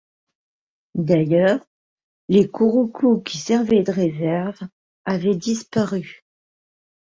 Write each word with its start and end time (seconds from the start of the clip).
D’ailleurs, 0.95 1.63
les 2.27 2.49
couroucous 2.49 3.21
qui 3.23 3.37
servaient 3.37 3.83
de 3.83 3.91
réserve 3.91 4.57
avaient 5.05 5.35
disparu 5.35 6.25